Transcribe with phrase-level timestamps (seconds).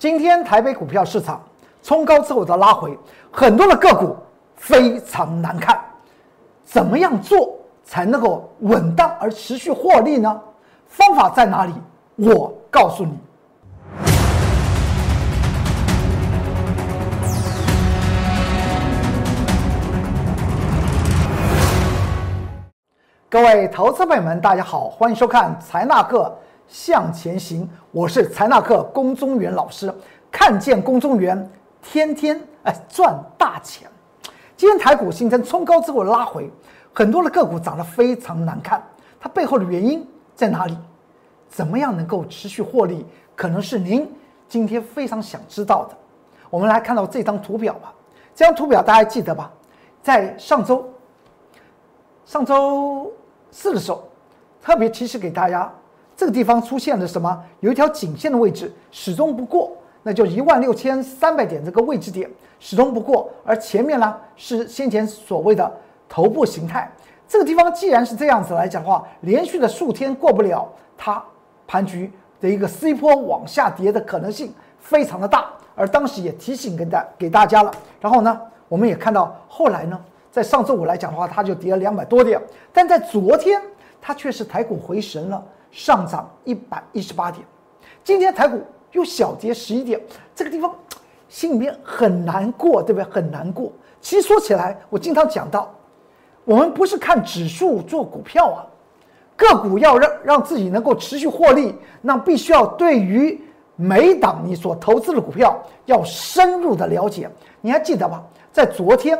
[0.00, 1.42] 今天台北股票市场
[1.82, 2.98] 冲高之后的拉回，
[3.30, 4.16] 很多的个股
[4.56, 5.78] 非常难看。
[6.64, 10.40] 怎么样做才能够稳当而持续获利呢？
[10.86, 11.74] 方法在哪里？
[12.16, 13.12] 我告诉你。
[23.28, 26.34] 各位投资朋友们，大家好，欢迎收看财纳克
[26.70, 29.92] 向前行，我是财纳克龚中原老师。
[30.30, 31.50] 看见龚中原，
[31.82, 33.90] 天天哎赚大钱。
[34.56, 36.48] 今天台股形成冲高之后拉回，
[36.92, 38.80] 很多的个股涨得非常难看，
[39.18, 40.78] 它背后的原因在哪里？
[41.48, 43.04] 怎么样能够持续获利？
[43.34, 44.08] 可能是您
[44.48, 45.96] 今天非常想知道的。
[46.50, 47.92] 我们来看到这张图表吧，
[48.32, 49.50] 这张图表大家记得吧？
[50.04, 50.88] 在上周，
[52.24, 53.12] 上周。
[53.50, 54.04] 四的时候，
[54.62, 55.68] 特别提示给大家，
[56.20, 57.42] 这个地方出现了什么？
[57.60, 63.30] 有一条颈线的位置始终不过，那就一万六千三百点这个位置点始终不过。
[63.42, 65.72] 而前面呢是先前所谓的
[66.10, 66.92] 头部形态，
[67.26, 71.24] 这个地方既然是这样子来讲的话，连续的数天过不了，它
[71.66, 75.46] 盘局的一个 C 波往下跌的可能性非常的大。
[75.74, 79.98] 而当时也提醒跟大给大家了，然后呢，我们也看到后来呢。
[80.30, 82.38] 在上周五来讲的话，它就跌了两百多点，
[82.74, 83.58] 但在昨天
[84.02, 87.44] 它却是抬股回神了，上涨一百一十八点。
[88.02, 90.00] 今天台股又小跌十一点，
[90.34, 90.74] 这个地方
[91.28, 93.04] 心里面很难过，对不对？
[93.10, 93.70] 很难过。
[94.00, 95.72] 其实说起来，我经常讲到，
[96.44, 98.66] 我们不是看指数做股票啊，
[99.36, 103.40] 个股要让让自己能够持续获利，那必须要对于
[103.76, 107.30] 每档你所投资的股票要深入的了解。
[107.60, 108.22] 你还记得吧？
[108.50, 109.18] 在昨天。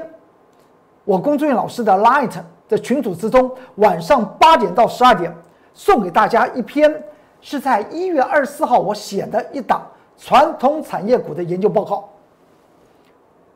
[1.04, 2.32] 我龚俊老师的 Light
[2.68, 5.34] 的群组之中，晚上八点到十二点
[5.74, 7.02] 送给大家一篇，
[7.40, 12.08] 是在一月二十四号我写的一档传统产业股的研究报告。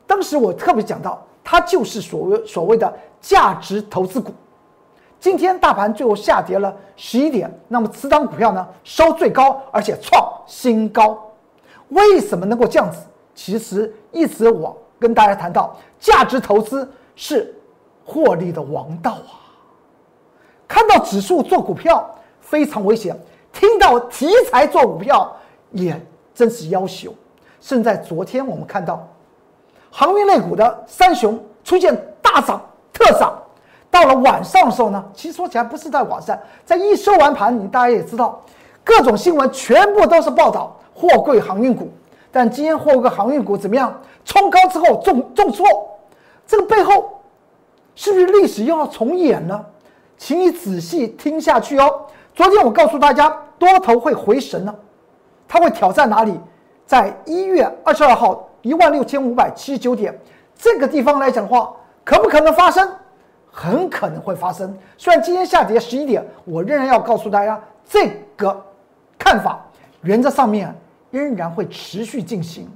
[0.07, 4.31] 当时我特别讲到，它就是所谓所谓的价值投资股。
[5.19, 11.17] 今天大盘最后下跌了十一点，那么此档股票呢收最高，而且创新高。
[11.89, 12.99] 为什么能够这样子？
[13.33, 16.89] 其实一直我跟大家谈到价值投资。
[17.17, 17.55] 是
[18.03, 19.44] 获利的王道啊！
[20.67, 22.09] 看到指数做股票
[22.41, 23.17] 非常危险，
[23.53, 25.35] 听到题材做股票
[25.71, 25.99] 也
[26.33, 27.13] 真是要求。
[27.61, 29.07] 甚至在昨天，我们看到
[29.89, 32.61] 航运类股的三雄出现大涨
[32.93, 33.33] 特涨。
[33.89, 38.41] 到了晚上的时候呢，其实说起来不是在晚上，在一收完盘，你大家也知道，
[38.83, 41.89] 各种新闻全部都是报道货柜航运股。
[42.31, 43.97] 但今天货柜航运股怎么样？
[44.25, 45.65] 冲高之后重重挫。
[46.45, 47.21] 这个背后
[47.95, 49.65] 是不是历史又要重演呢？
[50.17, 52.05] 请你仔细听下去哦。
[52.33, 54.73] 昨天我告诉大家，多头会回神呢，
[55.47, 56.39] 它会挑战哪里？
[56.85, 60.17] 在一月二十二号一万六千五百七十九点
[60.55, 62.87] 这个地方来讲的话，可不可能发生？
[63.51, 64.77] 很可能会发生。
[64.97, 68.63] 虽然今天下跌十一点，我仍然要告诉大家，这个
[69.17, 69.65] 看法
[70.01, 70.75] 原则上面
[71.09, 72.69] 仍然会持续进行，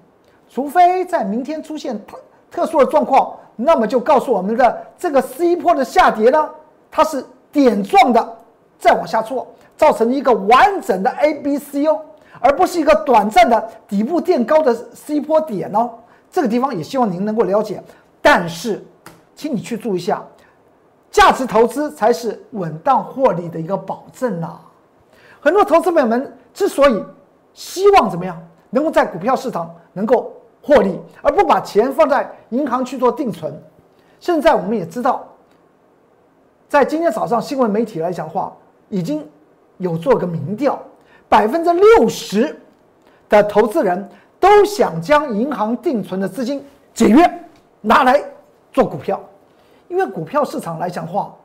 [0.49, 2.17] 除非在明天出现特
[2.49, 3.35] 特殊的状况。
[3.61, 6.49] 那么就告诉我们的这个 C 波的下跌呢，
[6.91, 8.37] 它是点状的，
[8.77, 11.99] 再往下挫，造成一个完整的 A B C 哦，
[12.39, 15.91] 而不是一个短暂的底部垫高的 C 波点哦。
[16.31, 17.81] 这个地方也希望您能够了解。
[18.21, 18.83] 但是，
[19.35, 20.23] 请你去注意一下，
[21.09, 24.59] 价值投资才是稳当获利的一个保证呐。
[25.39, 27.03] 很多投资朋友们之所以
[27.53, 28.37] 希望怎么样，
[28.69, 30.33] 能够在股票市场能够。
[30.61, 33.51] 获利，而不把钱放在银行去做定存。
[34.19, 35.25] 现在我们也知道，
[36.69, 38.55] 在今天早上新闻媒体来讲话，
[38.89, 39.27] 已经
[39.79, 40.79] 有做个民调，
[41.27, 42.55] 百分之六十
[43.27, 44.07] 的投资人
[44.39, 46.63] 都想将银行定存的资金
[46.93, 47.27] 解约，
[47.81, 48.23] 拿来
[48.71, 49.19] 做股票。
[49.87, 51.35] 因为股票市场来讲话，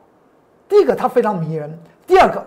[0.69, 1.75] 第一个它非常迷人，
[2.05, 2.45] 第二个，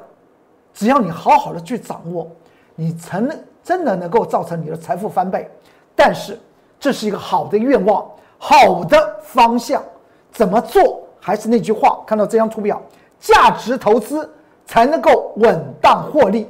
[0.72, 2.31] 只要你好好的去掌握，
[2.77, 5.50] 你能真的能够造成你的财富翻倍。
[5.97, 6.38] 但是。
[6.81, 8.08] 这是一个好的愿望，
[8.38, 9.82] 好的方向，
[10.31, 11.07] 怎么做？
[11.29, 12.81] 还是那句话，看到这张图表，
[13.21, 14.27] 价值投资
[14.65, 16.49] 才能够稳当获利。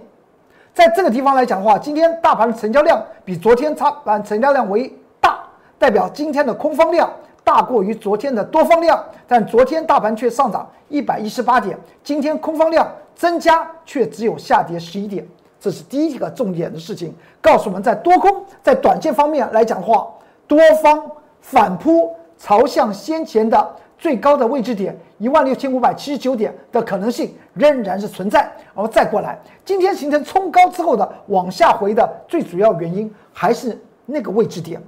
[0.72, 5.40] 在这个地方来讲的话，今天大盘的成交量比昨天差，盘成交量为大，
[5.80, 9.04] 代表今天的空方量大过于昨天的多方量。
[9.26, 15.26] 但昨天大盘却上涨一百一十八点，今天空方量增加却只有下跌十一点，
[15.58, 20.06] 这是第一个重点的事情，告诉我们在多空在短线方面来讲的话。
[20.46, 21.02] 多方
[21.40, 28.42] 反扑，朝向先前的最高的位置点一万六千五百七十九点的可能性仍然是存在。
[28.74, 34.80] 然后再过来，今天形成冲高之后的往下回的最主要原因，还是那个位置点，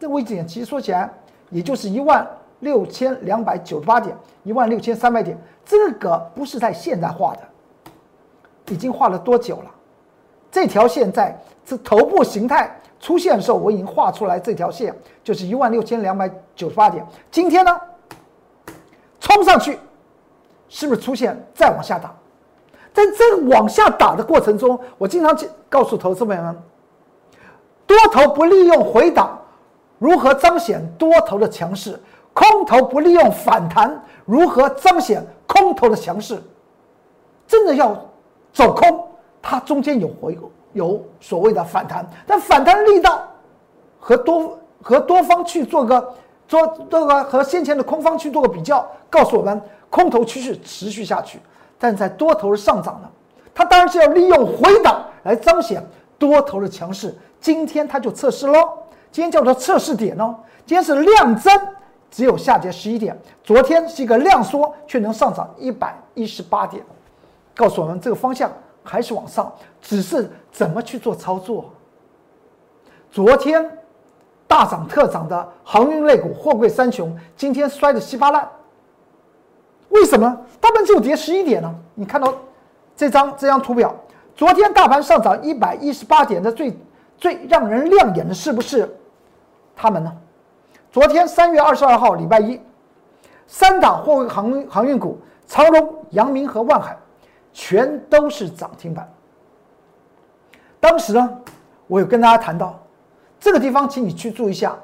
[0.00, 1.08] 这个位置点其实说起来
[1.50, 2.26] 也就是一万
[2.60, 7.42] 六千两百九十八点，一万六千三百点，这个不是在现在画的，
[8.74, 9.70] 已经画了多久了？
[10.50, 14.92] 这条线在这头部形态出现的时候，我已经画出来，这条线
[15.22, 17.04] 就是一万六千两百九十八点。
[17.30, 17.78] 今天呢，
[19.36, 19.78] 冲上去，
[20.66, 22.10] 是不是出现再往下打？
[22.94, 26.56] 在这个往下打的过程中，我经常去告诉投资朋友们，
[27.86, 29.38] 多头不利用回档，
[29.98, 32.00] 如何彰显多头的强势？
[32.32, 36.42] 空头不利用反弹，如何彰显空头的强势？
[37.46, 37.94] 真的要
[38.54, 39.06] 走空，
[39.42, 40.38] 它中间有回
[40.72, 43.22] 有所谓的反弹，但反弹力道
[44.00, 46.14] 和多和多方去做个
[46.48, 49.60] 做这个和先前的空方去做个比较，告诉我们
[49.90, 51.40] 空头趋势持续下去。
[51.78, 53.08] 但在多头的上涨呢，
[53.54, 55.84] 它当然是要利用回档来彰显
[56.18, 57.14] 多头的强势。
[57.40, 58.78] 今天它就测试喽，
[59.12, 60.34] 今天叫做测试点哦。
[60.64, 61.52] 今天是量增，
[62.10, 63.14] 只有下跌十一点；
[63.44, 66.82] 昨天是一个量缩，却能上涨一百一十八点，
[67.54, 68.50] 告诉我们这个方向
[68.82, 71.66] 还是往上，只是怎么去做操作。
[73.12, 73.70] 昨天
[74.48, 78.48] 大涨特涨的航运类股、货柜三雄，今天摔得稀巴烂。
[79.88, 81.74] 为什么大盘就跌十一点呢？
[81.94, 82.32] 你看到
[82.96, 83.94] 这张这张图表，
[84.34, 86.76] 昨天大盘上涨一百一十八点的最
[87.16, 88.88] 最让人亮眼的是不是
[89.74, 90.12] 他们呢？
[90.92, 92.60] 昨天三月二十二号礼拜一，
[93.46, 96.96] 三档货柜航航运股长荣、阳明和万海
[97.52, 99.10] 全都是涨停板。
[100.80, 101.38] 当时呢，
[101.86, 102.78] 我有跟大家谈到
[103.46, 104.76] 这个地方，请你去注意一下，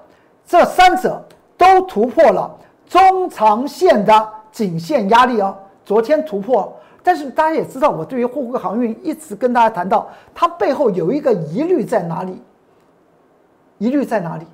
[0.47, 1.21] 这三者
[1.59, 2.49] 都突破了
[2.89, 4.29] 中长线的。
[4.53, 6.73] 颈线压力哦，昨天突破，
[7.03, 12.41] 但是大家也知道，我对于货柜航运一直跟大家谈到，它背后有一个疑虑在哪里？
[13.79, 14.47] 疑虑在哪里？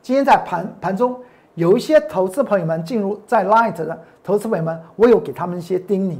[0.00, 1.18] 今天在盘盘中，
[1.56, 6.18] 有一些投资朋友们进入在 Light 的投资朋友们，我有给他们一些叮咛，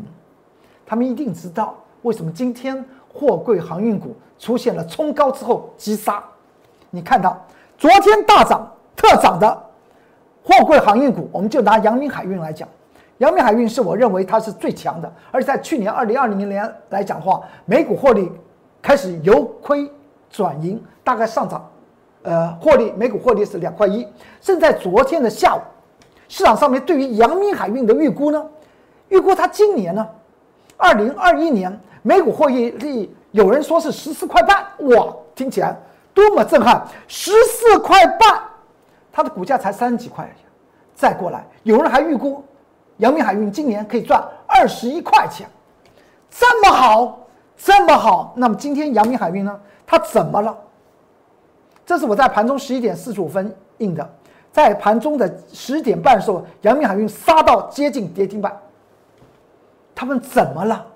[0.84, 6.24] 他们一定知道为什么今天货柜航运股出现了冲高之后急杀。
[6.90, 7.40] 你看到
[7.78, 9.66] 昨天大涨特涨的。
[10.42, 12.66] 货柜航运股，我们就拿阳明海运来讲，
[13.18, 18.32] 阳明海运是我认为它是最强的，而在去年二零二零年来讲话，每股获利
[18.80, 19.88] 开始由亏
[20.30, 21.70] 转盈，大概上涨，
[22.22, 24.00] 呃，获利每股获利是两块一。
[24.40, 25.60] 甚至在昨天的下午，
[26.26, 28.44] 市场上面对于阳明海运的预估呢，
[29.10, 30.08] 预估它今年呢，
[30.78, 35.76] 二零二一年每股获利率有人说是十四块半，哇，听起来
[36.12, 38.40] 多么震撼，十四块半。
[39.12, 40.32] 它的股价才三十几块，
[40.94, 42.44] 再过来，有人还预估，
[42.98, 45.48] 阳明海运今年可以赚二十一块钱，
[46.30, 47.18] 这么好，
[47.56, 48.32] 这么好。
[48.36, 49.60] 那么今天阳明海运呢？
[49.84, 50.56] 它怎么了？
[51.84, 54.08] 这是我在盘中十一点四十五分印的，
[54.52, 58.56] 在盘中的十点半的时候，阳明海运杀到接近跌停板。
[59.92, 60.86] 他们怎么了？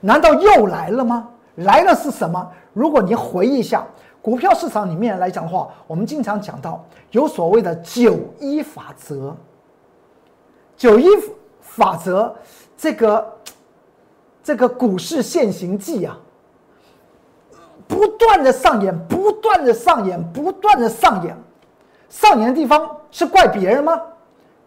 [0.00, 1.28] 难道又来了吗？
[1.54, 2.50] 来了是什么？
[2.72, 3.86] 如果你回忆一下。
[4.22, 9.34] 股票市场里面来讲的话，我们经常讲到有所谓的九一法则。
[10.76, 11.06] 九一
[11.60, 12.34] 法则，
[12.76, 13.38] 这个
[14.42, 16.18] 这个股市现行记啊，
[17.86, 21.36] 不断的上演，不断的上演，不断的上演。
[22.08, 24.00] 上演的地方是怪别人吗？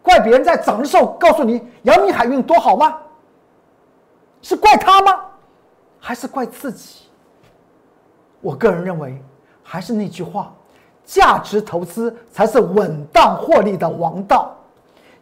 [0.02, 2.98] 怪别人在涨的时候告诉你阳明海运多好吗？
[4.42, 5.20] 是怪他吗？
[5.98, 7.04] 还是怪自己？
[8.40, 9.22] 我个人认为。
[9.64, 10.54] 还是那句话，
[11.04, 14.54] 价值投资才是稳当获利的王道。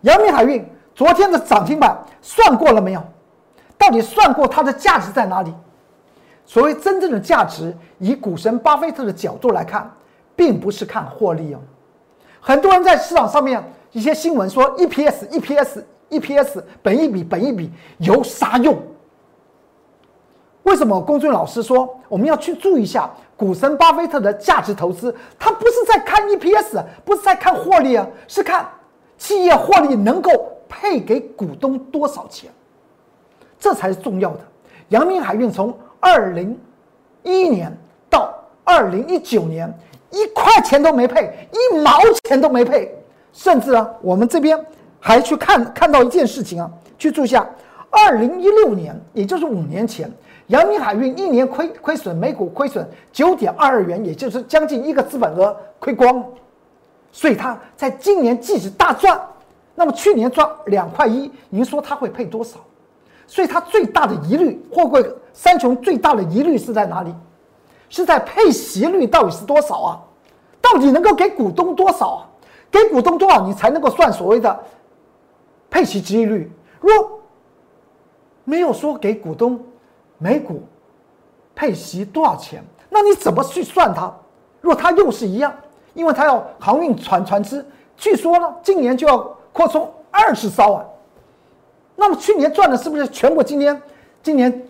[0.03, 0.63] 阳明海运
[0.95, 3.03] 昨天的涨停板算过了没有？
[3.79, 5.55] 到底算过它的价值在哪里？
[6.45, 9.91] 所谓真正的价值，以股神巴菲特的角度来看，
[10.37, 11.59] 并不是看获利哦。
[12.41, 18.77] 很多人在市场上面一些新闻说 EPS、EPS、EPS，本一笔、本一笔有啥用？
[20.65, 25.15] 为什么龚俊老师说我们要去注意一下股神巴菲特的价值投资？
[25.39, 28.69] 他不是在看 EPS，不是在看获利啊，是看
[29.19, 30.31] 企业获利能够
[30.69, 32.51] 配给股东多少钱，
[33.59, 34.41] 这才是重要的。
[34.91, 36.57] 阳明海运从二零
[37.25, 37.77] 一一年
[38.09, 39.73] 到二零一九年，
[40.11, 42.95] 一块钱都没配，一毛钱都没配，
[43.33, 44.59] 甚至啊，我们这边
[45.01, 47.45] 还去看看到一件事情啊，去注意下，
[47.91, 50.09] 二零一六年，也就是五年前。
[50.53, 56.23] 阳明海运一年亏亏损每股亏损九点二二元，也就是将近一个资本额亏光，
[57.11, 59.19] 所以它在今年即使大赚，
[59.75, 62.59] 那么去年赚两块一，您说它会配多少？
[63.27, 67.15] 所以它最大的疑虑，货柜三雄最大的疑虑是在哪里？
[67.89, 70.01] 是在配息率到底是多少啊？
[70.61, 72.29] 到底能够给股东多少啊？
[72.71, 74.63] 给股东多少，你才能够算所谓的
[75.71, 76.53] 配息收益率？
[76.79, 77.21] 若
[78.45, 79.59] 没有说给股东
[80.23, 80.63] 每股
[81.53, 84.15] 配息多少钱，那你怎么去算它？
[84.61, 85.53] 若它又是一样，
[85.95, 89.19] 因为它要航运船船只，据说呢，今年就要
[89.53, 90.85] 扩充二十艘啊。
[91.97, 93.83] 那么去年赚的是不是全部今年
[94.23, 94.65] 今年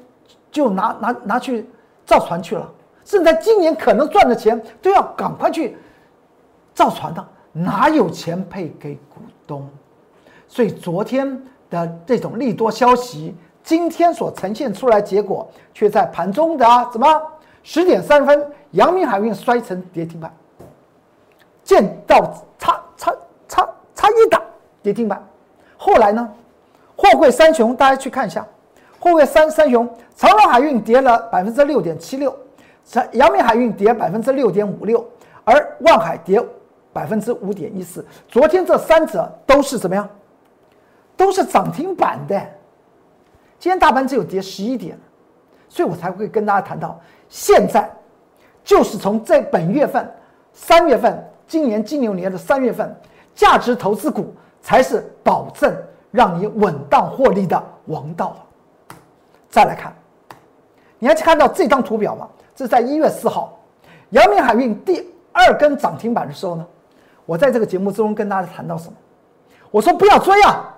[0.51, 1.69] 就拿拿拿去
[2.07, 2.67] 造船去了？
[3.05, 5.77] 甚至今年可能赚的钱都要赶快去
[6.73, 9.69] 造船的，哪有钱配给股东？
[10.49, 17.23] 所以昨天的这种利多消息，今天所呈现出来结果，却在盘中的什么
[17.63, 20.33] 十点三分，阳明海运摔成跌停板，
[21.63, 22.21] 见到
[22.59, 23.15] 差差
[23.49, 24.43] 差差一档
[24.83, 25.25] 跌停板。
[25.77, 26.29] 后来呢，
[26.97, 28.47] 货柜三雄大家去看一下，
[28.99, 32.37] 货柜三三雄，长荣海运跌了百分之六点七六。
[32.85, 35.07] 长阳明海运跌百分之六点五六，
[35.45, 36.45] 而万海跌
[36.93, 38.05] 百分之五点一四。
[38.27, 40.09] 昨天这三者都是怎么样？
[41.17, 42.43] 都是涨停板的。
[43.63, 44.99] 今天大盘只有跌十一点，
[45.69, 47.89] 所以我才会跟大家谈到，现在
[48.65, 50.13] 就是从这本月份
[50.53, 52.93] 三月份，今年金牛年的三月份，
[53.37, 55.73] 价值投资股才是保证
[56.11, 58.37] 让你稳当获利的王道。
[59.49, 59.95] 再来看，
[60.99, 62.29] 你还看到这张图表吗？
[62.57, 63.57] 是在一月四号，
[64.11, 66.67] 阳明海运第二根涨停板的时候呢，
[67.25, 68.95] 我在这个节目之中跟大家谈到什么？
[69.71, 70.75] 我说不要追啊，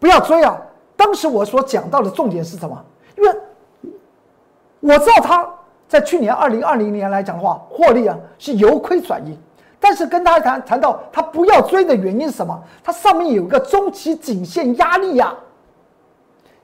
[0.00, 0.58] 不要追啊！
[0.96, 2.84] 当时我所讲到的重点是什么？
[3.16, 3.30] 因为
[4.80, 5.48] 我知道他
[5.88, 9.38] 在去年二零二零年来讲的话，获利啊是由亏转盈，
[9.80, 12.62] 但是跟大家谈谈到他不要追的原因是什么？
[12.82, 15.34] 它上面有一个中期颈线压力呀，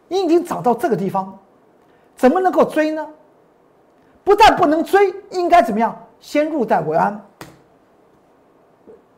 [0.09, 1.39] 已经涨到这个地方，
[2.17, 3.07] 怎么能够追呢？
[4.23, 5.97] 不但不能追，应该怎么样？
[6.21, 7.19] 先入袋为安。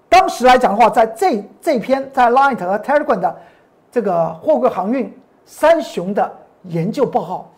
[0.08, 3.36] 当时来讲的话，在这这篇在 Line 和 Telegram 的
[3.92, 5.12] 这个货柜航运
[5.44, 6.32] 三雄的
[6.62, 7.50] 研究报告，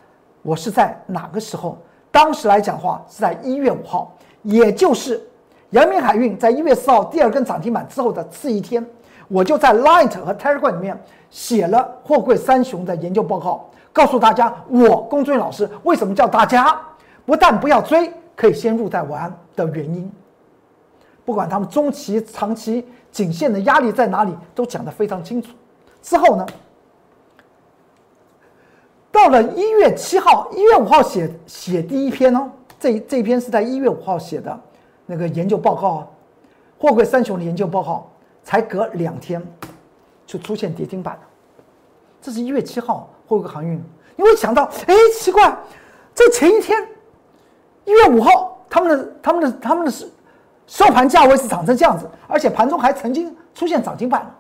[0.43, 1.79] 我是在哪个时候？
[2.11, 4.13] 当时来讲的话是在一月五号，
[4.43, 5.23] 也就是
[5.71, 8.85] 阳明海运在一月四号第二根涨停板之后的次一天，
[9.29, 11.01] 我就在 Line 和 Telegram 里面
[11.31, 16.77] 写了货柜三雄的研究报告，告诉大家我龚俊老师为什么叫大家。
[17.25, 20.13] 不但不要追，可以先入再玩的原因，
[21.25, 25.53] 不管他们中期、长期颈线的压力在哪里，都讲得非常清楚。
[26.05, 26.47] 之后呢，
[29.11, 34.61] 到了一月七号、一月五号写写第一篇哦，这这篇是在一月五号写的
[35.07, 36.07] 那个研究报告啊，
[36.79, 38.07] 货柜三雄的研究报告，
[38.43, 39.43] 才隔两天
[40.27, 41.23] 就出现跌停板了。
[42.21, 43.83] 这是一月七号货柜航运，
[44.15, 45.57] 你会想到，哎，奇怪，
[46.15, 46.87] 这前一天。
[47.87, 50.07] 一月五号，他们的他们的他们的收
[50.67, 54.31] 收盘价位是涨成这样子，而且盘中还曾经出现涨停板，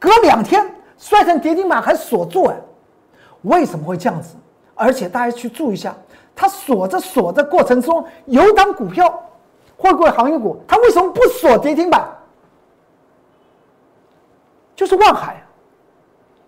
[0.00, 0.68] 隔两天
[0.98, 2.56] 摔成跌停板还锁住哎，
[3.42, 4.36] 为什么会这样子？
[4.74, 5.94] 而且大家去注意一下，
[6.34, 9.08] 它锁着锁着过程中，有档股票，
[9.76, 10.60] 会不会航运股？
[10.68, 12.06] 它为什么不锁跌停板？
[14.74, 15.42] 就是万海，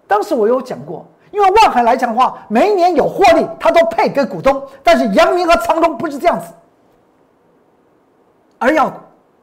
[0.06, 1.06] 当时我有讲过。
[1.30, 4.66] 因为万海来讲的话，每一年有获利，它都配给股东。
[4.82, 6.52] 但是阳明和长隆不是这样子，
[8.58, 8.90] 而要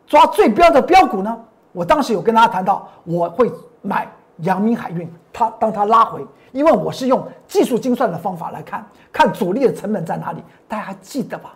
[0.07, 1.39] 抓最标的标股呢？
[1.71, 3.51] 我当时有跟大家谈到，我会
[3.83, 10.43] 买阳明海运，它当它拉回，因为我是用技术精算的方法来看，看主力的成本在哪里。
[10.67, 11.53] 大家还记得吧？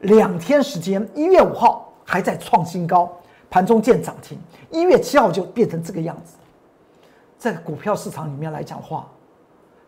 [0.00, 3.10] 两天时间，一月五号还在创新高，
[3.48, 4.38] 盘中见涨停，
[4.70, 6.34] 一月七号就变成这个样子。
[7.38, 9.06] 在股票市场里面来讲话，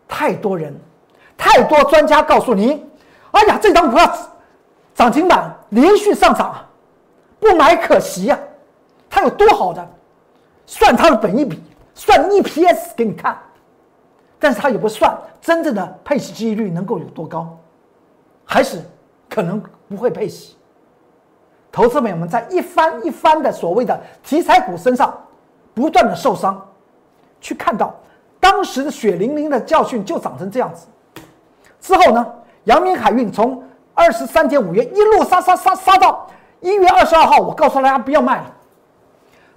[0.07, 0.73] 太多人，
[1.37, 2.85] 太多专家告诉你
[3.31, 4.09] ：“哎呀，这张股票
[4.93, 6.55] 涨停板连续上涨，
[7.39, 8.39] 不买可惜呀！
[9.09, 9.85] 它有多好的？
[10.65, 11.61] 算它的本益比，
[11.93, 13.37] 算 EPS 给你看，
[14.39, 17.57] 但是它也不算真正的配息几率能够有多高，
[18.43, 18.81] 还是
[19.29, 20.55] 可能不会配息。
[21.71, 25.13] 投资朋友们在一番一番的所谓的题材股身上
[25.73, 26.59] 不断的受伤。”
[27.41, 27.93] 去看到
[28.39, 30.87] 当时的血淋淋的教训就长成这样子，
[31.79, 32.25] 之后呢，
[32.63, 36.27] 阳明海运从二十三点五元一路杀杀杀杀到
[36.59, 38.54] 一月二十二号，我告诉大家不要卖了。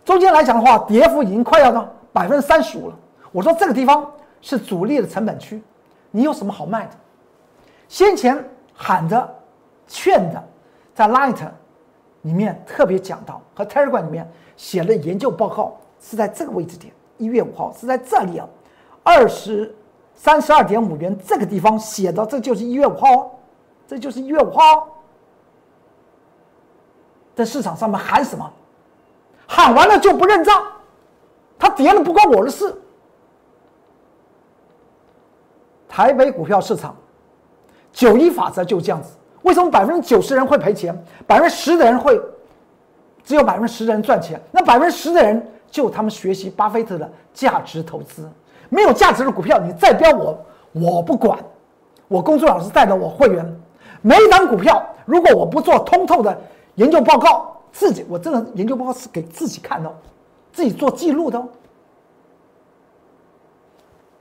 [0.09, 2.97] 中间来讲的话，跌幅已经快要到百分之三十五了。
[3.31, 4.11] 我说这个地方
[4.41, 5.63] 是主力的成本区，
[6.11, 6.93] 你有什么好卖的？
[7.89, 9.29] 先前喊着
[9.87, 10.43] 劝的，
[10.95, 11.37] 在 Light
[12.23, 16.91] 里面特别讲到，和 Telegram 里面写了研究报告是在这个位置点。
[17.19, 18.49] 一月五号是在这里啊，
[19.03, 19.77] 二十
[20.15, 23.31] 三十二点五元这个地方写的，这就是一月五号哦，
[23.87, 24.89] 这就是一月五号。
[27.35, 28.51] 在市场上面喊什么？
[29.49, 30.63] 喊完了就不认账，
[31.59, 32.73] 他跌了不关我的事。
[35.89, 36.95] 台北股票市场
[37.93, 39.17] 九一法则就这样子。
[39.43, 42.21] 为什么百分之九十人会赔钱，百分之十的人会
[43.25, 44.41] 只有百分之十的人赚钱？
[44.53, 48.29] 那百分之十的人就他们学习巴菲特的价值投资，
[48.69, 50.39] 没有价值的股票你再标我，
[50.73, 51.39] 我不管。
[52.07, 53.61] 我工作老师带着我会员，
[54.03, 56.39] 每一档股票如果我不做通透的
[56.77, 59.93] 研究报告，自己我这个研究报告是给自己看的，
[60.53, 61.43] 自己做记录的，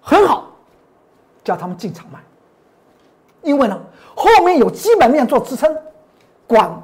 [0.01, 0.51] 很好，
[1.44, 2.20] 叫他们进场买，
[3.42, 3.82] 因为呢。
[4.20, 5.77] 后面有基本面做支撑，
[6.48, 6.75] 管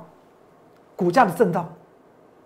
[0.96, 1.67] 股价的震荡，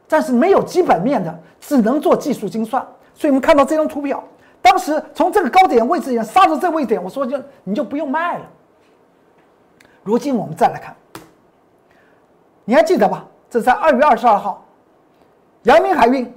[0.08, 2.82] 但是没有基本面的，只能做技术精算。
[3.14, 4.24] 所以我们看到这张图表，
[4.62, 8.46] 当时从这个高点位置也杀到这位点，我说就你就不用卖了。
[10.04, 10.96] 如今我们再来看，
[12.64, 13.28] 你还记得吧？
[13.50, 14.64] 这在二月二十二号，
[15.64, 16.32] 阳明海运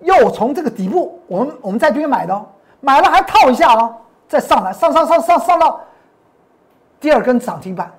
[0.00, 2.46] 又从这个底部，我们我们在这边买的，
[2.80, 3.94] 买了还套一下哦，
[4.28, 5.80] 再上来，上上上上上到。
[6.98, 7.92] 第二根涨停板，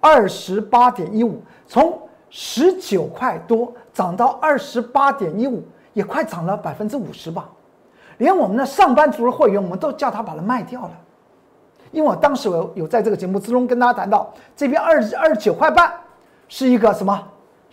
[0.00, 2.00] 二十八点一五，从
[2.30, 5.62] 十九块多涨到二十八点一五，
[5.92, 7.48] 也快涨了百分之五十吧。
[8.18, 10.90] 连我们的上班族的会员，我们都叫他把它卖掉了，
[11.90, 15.92] 因为我当时我有在这个节目之中跟大家谈到，这边二二十九块半
[16.48, 17.20] 是一个什么？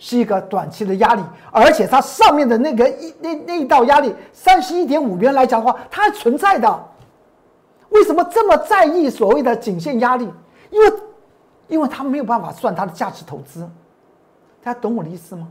[0.04, 6.84] 是一个短期的压力，而且它上面的那个一那那一道压力三十一点五元来讲的话，它还存在的。
[7.90, 10.28] 为什么这么在意所谓的颈线压力？
[10.70, 10.92] 因为，
[11.68, 13.60] 因为他没有办法算它的价值投资，
[14.64, 15.46] 大家懂我的意思吗？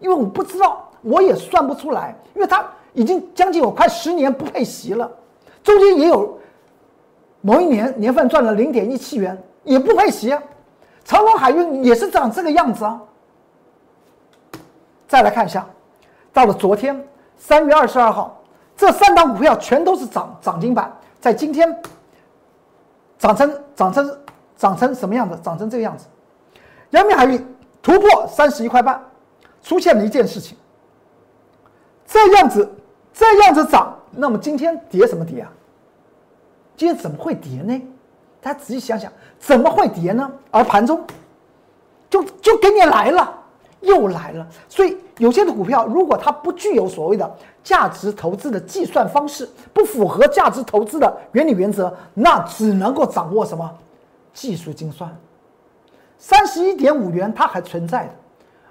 [0.00, 5.08] 因为我不知道，我也算不出来，因为它已经将近有快十年不配息了，
[5.62, 6.36] 中间也有
[7.40, 10.42] 某一年年份赚了零点一七元，也不配息啊。
[11.04, 13.00] 长隆海运也是长这个样子啊。
[15.08, 15.66] 再来看一下，
[16.32, 18.42] 到了昨天三月二十二号，
[18.76, 21.80] 这三档股票全都是涨涨停板，在今天
[23.18, 24.18] 涨成涨成。
[24.58, 25.38] 涨成什么样子？
[25.42, 26.06] 涨成这个样子，
[26.92, 27.46] 阳明海运
[27.82, 28.98] 突破三十一块半，
[29.62, 30.56] 出现了一件事情。
[32.06, 32.66] 这样子，
[33.12, 35.52] 这样子涨，那么今天跌什么跌啊？
[36.74, 37.78] 今天怎么会跌呢？
[38.40, 40.32] 大家仔细想想，怎么会跌呢？
[40.50, 41.04] 而盘中
[42.08, 43.38] 就就给你来了，
[43.80, 44.46] 又来了。
[44.68, 53.70] 所以有些的股票，如果它不具有所谓的价值投资的计算方式，不符合价值投资的原理原则，那只能够掌握什么？
[54.32, 55.10] 技术精算，
[56.18, 58.10] 三十一点五元它还存在的，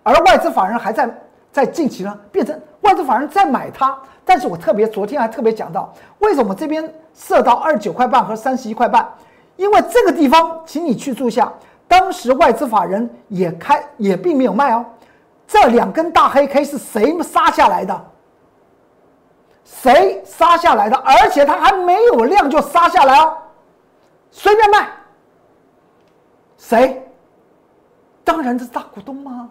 [0.04, 1.10] 而外资法人还在
[1.52, 3.98] 在近期呢变成外资法人在买它。
[4.24, 9.08] 但是我特别昨天还特别讲到，为什么这边设到二十九块半和三十一块半？
[9.56, 11.52] 因为这个地方，请你去注意下，
[11.88, 14.86] 当时外资法人也开也并没有卖哦。
[15.48, 18.06] 这两根大黑 K 是谁杀下来的？
[19.64, 20.96] 谁杀下来的？
[20.98, 23.38] 而且它还没有量就杀下来哦，
[24.32, 24.88] 随便卖。
[26.58, 27.02] 谁？
[28.24, 29.50] 当然是大股东吗？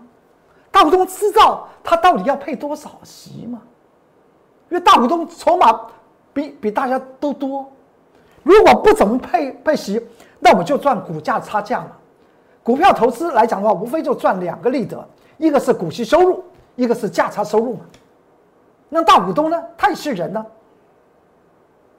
[0.70, 3.62] 大股东知道他到底要配多少席吗？
[4.70, 5.80] 因为大股东筹码
[6.33, 7.70] 比比大家都多。
[8.42, 10.04] 如果不怎么配配席，
[10.40, 11.92] 那我们就赚股价差价嘛。
[12.64, 16.44] 股票投资来讲的话，无非就赚两个利得，一个是股息收入，
[16.77, 17.81] 一个是价差收入嘛。
[18.88, 19.62] 那大股东呢？
[19.77, 20.44] 他也是人呢，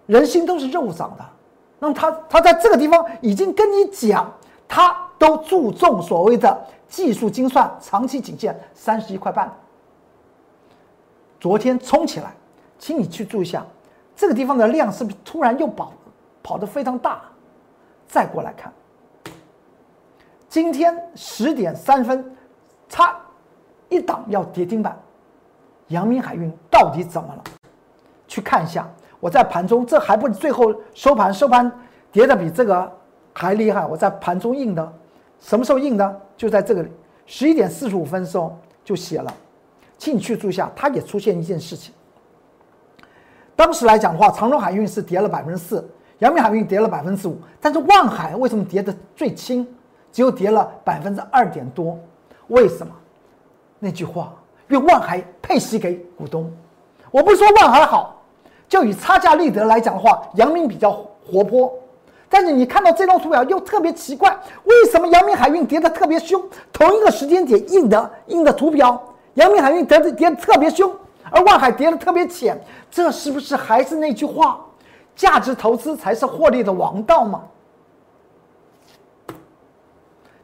[0.06, 1.26] 人心都是肉长的。
[1.80, 4.32] 那么他他在这个地方已经跟你讲，
[4.68, 5.02] 他。
[5.18, 9.50] 都注重所谓的技术精算，长期颈线三十一块半。
[11.40, 12.36] 昨天冲起来，
[12.78, 13.66] 请你去注意一下，
[14.14, 15.94] 这个地方的量是不是突然又跑
[16.44, 17.22] 跑得非常大？
[18.06, 18.72] 再过来看，
[20.50, 22.36] 今天十点三分，
[22.90, 23.18] 差
[23.96, 24.98] 一档要跌停板，
[25.88, 27.44] 阳明海运到底怎么了？
[28.28, 28.88] 去看一下，
[29.20, 31.72] 我在盘中，这还不最后收盘，收盘
[32.12, 32.92] 跌的比这个
[33.34, 34.94] 还厉害，我在盘中印的。
[35.40, 36.22] 什么时候印的？
[36.36, 36.86] 就在这个
[37.26, 39.34] 十一点四十五分的时候就写了，
[39.98, 41.94] 请你去注意一下，它也出现一件事情。
[43.56, 45.88] 当时来讲的话，长荣海运是跌了百分之四，
[46.20, 49.66] 阳明海运跌了百分之五，但是万海为什么跌的最轻，
[50.12, 51.98] 只有跌了百分之二点多？
[52.48, 52.94] 为什么？
[53.80, 54.34] 那句话，
[54.70, 56.52] 因为万海配息给股东。
[57.12, 58.22] 我不说万海好，
[58.68, 61.74] 就以差价利得来讲的话，阳明比较活泼。
[62.28, 66.42] 但是你看到这张图表又特别奇怪，为什么阳明海运跌得特别凶？
[66.74, 69.02] 同一个时间点印的印的图表，
[69.36, 70.92] 阳明海运跌的跌特别凶，
[71.30, 72.60] 而万海跌的特别浅，
[72.90, 74.60] 这是不是还是那句话，
[75.16, 77.44] 价值投资才是获利的王道吗？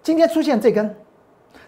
[0.04, 0.96] 今天出现这根，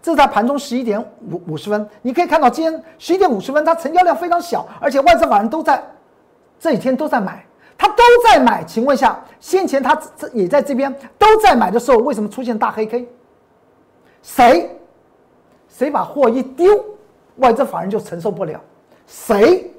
[0.03, 5.81] 这是在盘中十一点五五十分，你可以看到今天十一点五十分，它成交量非常小，而且外资法人都在
[6.59, 7.45] 这几天都在买，
[7.77, 8.65] 他都在买。
[8.65, 13.07] 请问一下，先前他这也在这边都在买的时候，为什么出现大黑 K？
[14.21, 14.77] 谁
[15.69, 16.83] 谁把货一丢，
[17.37, 18.59] 外资法人就承受不了？
[19.07, 19.71] 谁？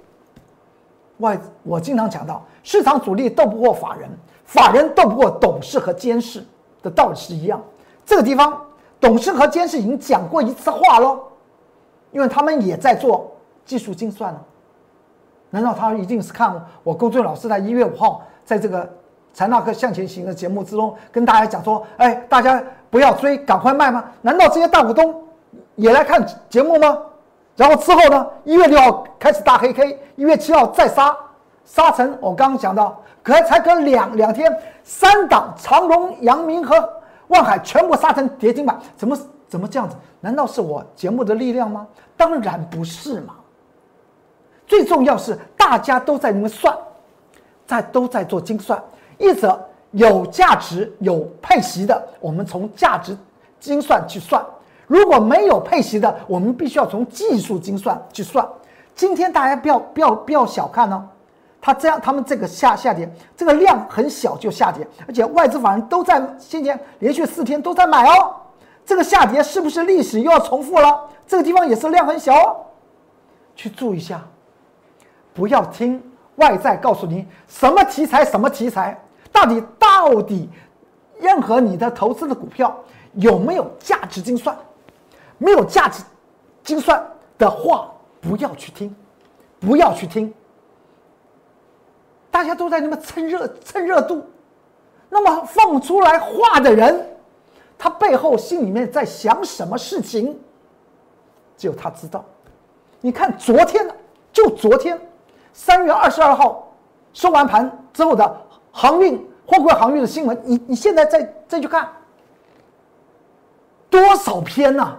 [1.19, 4.09] 外我经常讲到，市场主力斗不过法人，
[4.47, 6.43] 法人斗不过董事和监事
[6.83, 7.63] 的道理是一样。
[8.07, 8.59] 这个地方。
[9.05, 11.21] 董事和监事已经讲过一次话喽，
[12.11, 13.31] 因为他们也在做
[13.67, 14.43] 技术精算了。
[15.51, 18.91] 难道他一定是看我龚俊老师在一月五号在这个
[19.35, 24.03] 财纳克向前行的节目之中跟大家讲说，哎，大家不要追，赶快卖吗？
[24.23, 25.23] 难道这些大股东
[25.75, 26.99] 也来看节目吗？
[27.57, 31.15] 然后之后呢，一月六号开始大黑 K，一月七号再杀，
[31.67, 34.51] 杀成我刚刚讲到，可才隔两两天，
[34.83, 36.89] 三档长隆、阳明和。
[37.29, 39.97] 万海全部杀成跌停板，怎么怎么这样子？
[40.21, 41.87] 难道是我节目的力量吗？
[42.17, 43.35] 当然不是嘛！
[44.67, 46.77] 最重要是大家都在那边算，
[47.67, 48.83] 在都在做精算。
[49.19, 49.59] 一则
[49.91, 53.17] 有价值有配息的，我们从价值
[53.61, 54.43] 精算去算；
[54.87, 58.47] 如果没有配息的，我们必须要从技术精算去算。
[58.95, 61.05] 今天大家不要不要不要小看哦。
[61.65, 68.37] 它这样，他们这个下下跌，这个量很小就下跌，而且外资法人都在先前连续四天都在买哦。
[68.85, 71.09] 这个下跌是不是历史又要重复了？
[71.27, 72.57] 这个地方也是量很小哦，
[73.57, 74.23] 去注意一下，
[75.33, 76.03] 不要听
[76.37, 80.51] 外在告诉你什么题材什么题材，到底到底
[81.19, 82.79] 任何你的投资的股票
[83.15, 84.55] 有没有价值精算？
[85.39, 86.05] 没有价值
[86.63, 87.03] 精算
[87.39, 88.95] 的话，不要去听，
[89.59, 90.31] 不要去听。
[92.35, 94.21] 大家都在那么蹭热蹭热度，
[95.09, 97.17] 那么放出来话的人，
[97.79, 100.37] 他背后心里面在想什么事情，
[101.57, 102.25] 只有他知道。
[103.01, 103.89] 你看昨天
[104.33, 105.01] 就昨天，
[105.53, 106.75] 三月二十二号
[107.13, 108.37] 收完盘之后的
[108.73, 109.17] 航运
[109.47, 111.89] 货柜航运的新闻，你你现在再再去看，
[113.89, 114.99] 多少篇呐？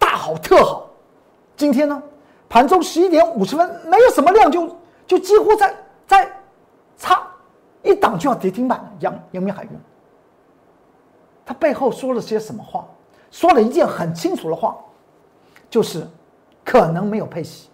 [0.00, 0.90] 大好特好，
[1.56, 2.02] 今天呢，
[2.48, 4.76] 盘中十一点五十分，没有什么量就。
[5.06, 5.74] 就几乎在
[6.06, 6.30] 在
[6.96, 7.26] 差
[7.82, 9.70] 一档就要跌停板，阳阳明海运，
[11.44, 12.84] 他背后说了些什么话？
[13.30, 14.76] 说了一件很清楚的话，
[15.68, 16.06] 就是
[16.64, 17.68] 可能没有配息。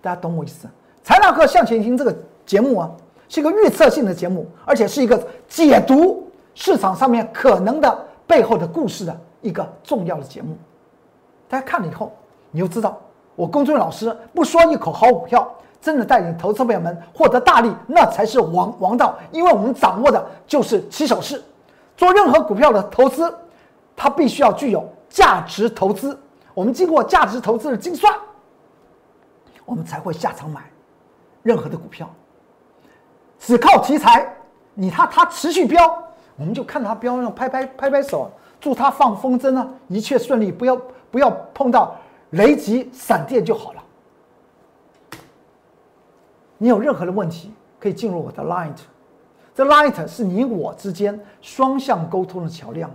[0.00, 0.68] 大家懂我意思？
[1.02, 2.90] 财纳克向前行这个节目啊，
[3.28, 10.56] 是一个预测性的节目，而且是一个解读市场上面可能的背后的故事的一个重要的节目。
[11.48, 12.12] 大家看了以后，
[12.50, 12.98] 你就知道
[13.34, 15.52] 我公孙老师不说一口好股票。
[15.80, 19.16] 真的带领投资朋友们获得大利，那才是王王道。
[19.30, 21.42] 因为我们掌握的就是起手式，
[21.96, 23.32] 做任何股票的投资，
[23.94, 26.18] 它必须要具有价值投资。
[26.54, 28.12] 我们经过价值投资的精算，
[29.64, 30.62] 我们才会下场买
[31.42, 32.08] 任何的股票。
[33.38, 34.26] 只靠题材，
[34.74, 36.02] 你它它持续飙，
[36.36, 41.94] 我们就看它飙，让拍拍拍拍手，祝它放风筝啊，一切顺利，不要不要碰到
[42.30, 43.82] 雷击闪电就好了。
[46.58, 48.76] 你有任何的问题，可以进入我的 Light，
[49.54, 52.90] 这 Light 是你我之间双向沟通的桥梁。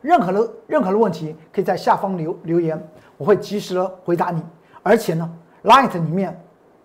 [0.00, 2.80] 任何的任何的问题，可以在下方留留言，
[3.16, 4.42] 我会及时的回答你。
[4.82, 5.28] 而且呢
[5.64, 6.40] ，Light 里面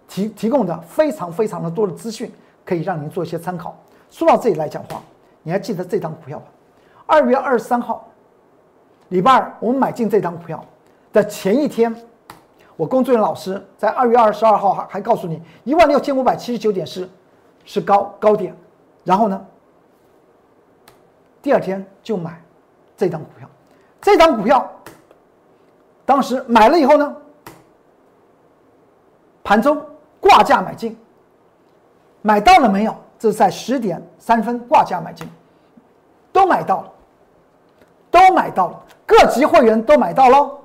[0.07, 2.31] 提提供的非常非常的多的资讯，
[2.65, 3.77] 可以让您做一些参考。
[4.09, 5.01] 说到这里来讲话，
[5.43, 6.45] 你还记得这张股票吧？
[7.05, 8.07] 二月二十三号，
[9.09, 10.63] 礼拜二，我们买进这张股票
[11.11, 11.95] 的前一天。
[12.75, 17.07] 我工作人员老师在二月二十二号还还告诉你一万六千五百七十九点是
[17.65, 18.55] 是高高点，
[19.03, 19.45] 然后呢，
[21.41, 22.41] 第二天就买
[22.97, 23.47] 这张股票，
[24.01, 24.69] 这张股票
[26.05, 27.15] 当时买了以后呢，
[29.43, 29.79] 盘中
[30.19, 30.97] 挂价买进，
[32.21, 32.95] 买到了没有？
[33.19, 35.25] 这是在十点三分挂价买进，
[36.33, 36.91] 都买到了，
[38.11, 40.59] 都买到了，各级会员都买到喽。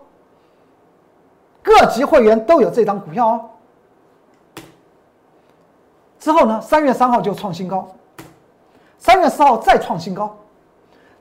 [1.68, 3.50] 各级会员都有这张股票哦。
[6.18, 7.87] 之后呢，三月三号就创新高，
[8.96, 10.35] 三月四号再创新高。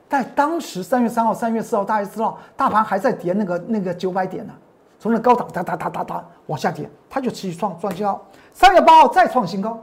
[0.08, 4.54] 在当时三月三号、三月四号，大家知道大盘还在跌，那个那个九百点呢，
[4.98, 8.18] 从那高档哒哒哒哒哒往下跌，它就持续创创新高。
[8.54, 9.78] 三月八号再创新高，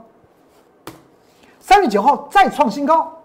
[1.60, 3.16] 三月九号再创新高，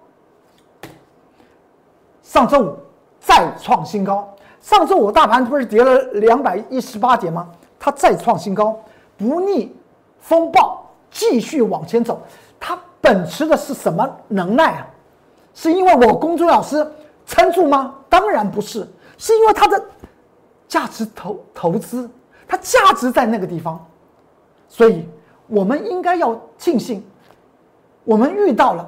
[2.21, 2.77] 上周五
[3.19, 4.31] 再创新高。
[4.61, 7.49] 上周五大盘不是跌了两百一十八点吗？
[7.79, 8.79] 它再创新高，
[9.17, 9.75] 不逆
[10.19, 12.21] 风暴继续往前走。
[12.59, 14.87] 它本持的是什么能耐啊？
[15.53, 16.85] 是因为我公孙老师
[17.25, 17.95] 撑住吗？
[18.07, 19.83] 当然不是，是因为它的
[20.67, 22.07] 价值投投资，
[22.47, 23.83] 它价值在那个地方，
[24.69, 25.09] 所以
[25.47, 27.03] 我们应该要庆幸，
[28.03, 28.87] 我们遇到了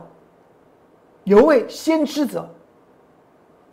[1.23, 2.47] 有位先知者，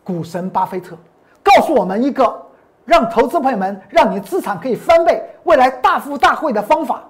[0.02, 0.96] 股神巴菲特，
[1.42, 2.40] 告诉我们一个
[2.84, 7.04] 让投资朋友们让你资产可以翻倍、未来大富大贵的方法，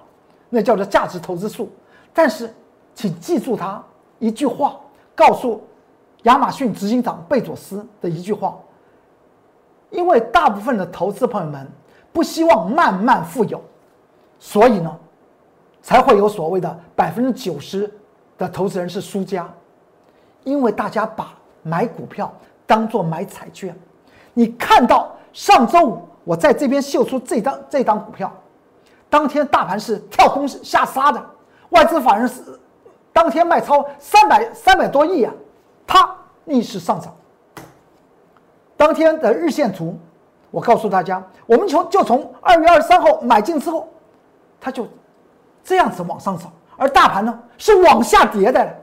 [0.49, 1.69] 那叫做价值投资术。
[2.13, 2.53] 但是，
[2.93, 3.83] 请记住他
[4.19, 4.75] 一句话，
[5.15, 5.61] 告诉
[6.23, 8.57] 亚马逊执行长贝佐斯的一句话。
[9.89, 11.67] 因为大部分的投资朋友们
[12.13, 13.61] 不希望慢慢富有，
[14.39, 14.97] 所以呢，
[15.81, 17.91] 才会有所谓的百分之九十
[18.37, 19.49] 的投资人是输家。
[20.43, 22.33] 因为大家把买股票
[22.65, 23.75] 当做买彩券。
[24.33, 28.31] 你看到上周五我在这边秀出这张这张股票，
[29.09, 31.23] 当天大盘是跳空下杀的。
[31.69, 32.41] 外资法人是
[33.13, 35.33] 当天卖超三百三百多亿啊，
[35.87, 36.15] 它
[36.45, 37.13] 逆势上涨。
[38.77, 39.97] 当天的日线图，
[40.49, 43.87] 我告诉大家，我们从就从二月二十三号买进之后，
[44.59, 44.87] 它就
[45.63, 48.77] 这样子往上走，而大盘呢是往下跌的。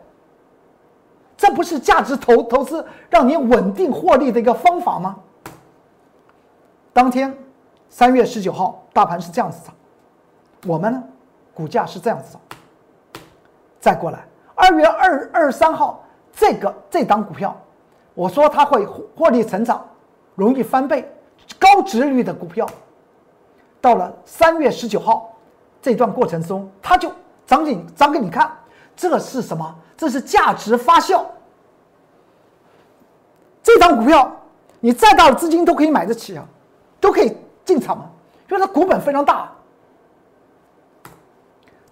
[1.37, 5.17] 这不是价值投投资让你稳定获利的一个方法吗？
[6.93, 7.37] 当天
[7.89, 9.75] 三月十九号，大盘是这样子涨，
[10.67, 11.03] 我们呢
[11.55, 13.23] 股价是这样子涨。
[13.81, 17.57] 再过来，二月二二十三号，这个这档股票，
[18.15, 19.87] 我说它会获利成长，
[20.35, 21.09] 容易翻倍，
[21.59, 22.67] 高值率的股票，
[23.81, 25.33] 到了三月十九号，
[25.81, 27.11] 这段过程中，它就
[27.47, 28.51] 涨给涨给你看，
[28.97, 29.75] 这是什么？
[29.97, 31.25] 这是价值发酵。
[33.63, 34.31] 这张股票，
[34.81, 36.45] 你再大的资金都可以买得起啊，
[37.01, 38.11] 都可以进场啊，
[38.51, 39.51] 因为它股本非常大。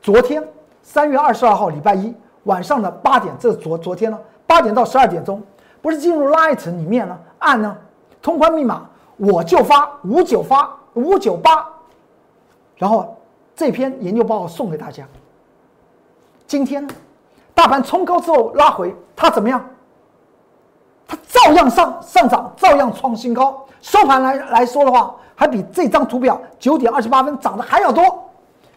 [0.00, 0.46] 昨天。
[0.88, 2.14] 三月二十二号，礼拜一
[2.44, 4.16] 晚上的八点，这是昨昨天呢，
[4.46, 5.42] 八点到十二点钟，
[5.82, 7.76] 不是进入 Light 里面呢，按呢
[8.22, 11.66] 通关密码，我就发五九发五九八，
[12.76, 13.16] 然后
[13.56, 15.04] 这篇研究报告送给大家。
[16.46, 16.94] 今天呢
[17.52, 19.68] 大盘冲高之后拉回，它怎么样？
[21.36, 23.62] 照样上上涨，照样创新高。
[23.82, 28.02] 收盘来来说的话，还比这张图表九点二十八分涨的还要多。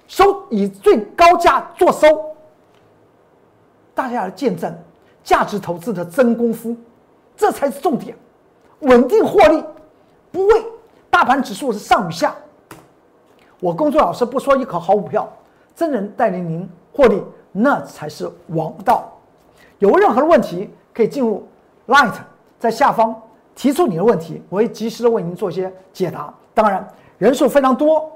[0.08, 2.08] 收以最高价做收，
[3.96, 4.76] 大家来见证
[5.24, 6.76] 价值投资的真功夫，
[7.38, 8.16] 这才是重点。
[8.80, 9.64] 稳定获利，
[10.32, 10.66] 不为
[11.10, 12.36] 大盘指数是上与下。
[13.60, 15.32] 我工作老师不说一口好股票，
[15.76, 19.10] 真人带领您获利，那才是王道。
[19.78, 21.48] 有任何的问题，可以进入。
[21.88, 22.14] Light，
[22.60, 23.16] 在下方
[23.56, 26.32] 提出你的问题，我会及时的为您做一些解答。
[26.54, 26.86] 当然，
[27.18, 28.12] 人数非常多。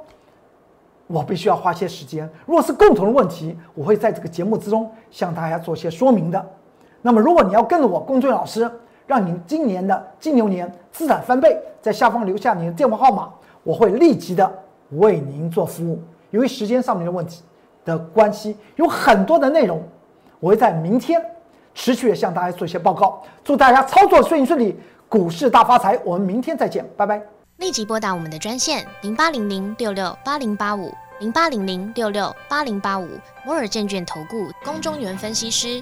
[1.07, 2.27] 我必须要花些时间。
[2.45, 6.43] 如果是共同的问题，我会在这个节目之中向大家做些说明的。
[7.01, 8.69] 那么，如果你要跟着我龚俊老师，
[9.05, 13.29] 让您今年的金牛年资产翻倍，在下方留下您的电话号码，
[13.63, 14.49] 我会立即的
[14.91, 16.01] 为您做服务。
[16.31, 17.43] 由于时间上面的问题
[17.83, 19.83] 的关系，有很多的内容，
[20.39, 21.21] 我会在明天
[21.73, 23.23] 持续的向大家做一些报告。
[23.43, 24.75] 祝大家操作顺利顺利，
[25.07, 25.99] 股市大发财。
[26.03, 27.21] 我们明天再见，拜拜。
[27.57, 33.07] 立即拨打我们的专线零八零零六六八零八五零八零零六六八零八五
[33.45, 35.81] 摩尔证券投顾龚中原分析师。